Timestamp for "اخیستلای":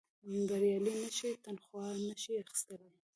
2.43-2.95